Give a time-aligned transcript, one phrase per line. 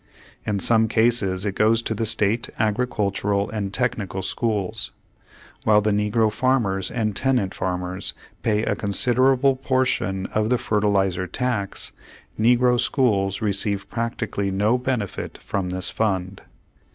[0.47, 4.91] In some cases it goes to the state agricultural and technical schools.
[5.63, 11.31] While the negro farmers and tenant farmers pay a considerable portion of the fer tilizer
[11.31, 11.91] tax,
[12.39, 16.41] negro schools receive practically no benefit from this fund.